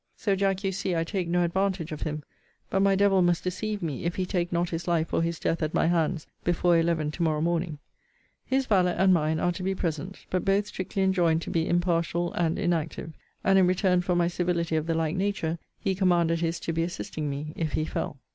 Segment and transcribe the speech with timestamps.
[0.17, 2.23] So, Jack, you see I take no advantage of him:
[2.71, 5.61] but my devil must deceive me, if he take not his life or his death
[5.61, 7.77] at my hands before eleven to morrow morning.
[8.43, 12.33] His valet and mine are to be present; but both strictly enjoined to be impartial
[12.33, 16.59] and inactive: and, in return for my civility of the like nature, he commanded his
[16.61, 18.17] to be assisting me, if he fell.